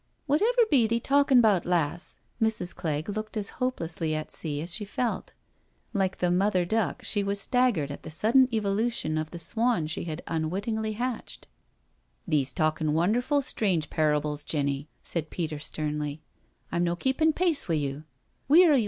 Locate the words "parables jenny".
13.91-14.87